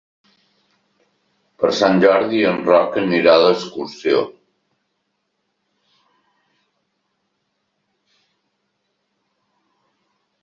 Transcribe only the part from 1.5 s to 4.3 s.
Per Sant Jordi en Roc anirà d'excursió.